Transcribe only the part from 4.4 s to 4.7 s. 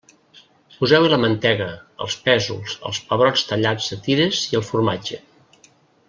i el